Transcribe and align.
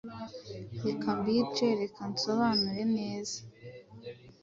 Reka 0.85 1.07
mbice, 1.19 1.67
reka 1.79 2.01
nsobanure 2.11 2.83
neza 2.95 3.37